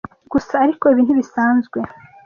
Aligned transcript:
Gusa- 0.31 0.53
ariko 0.65 0.83
ibi 0.93 1.01
ntibisanzwe-- 1.03 1.87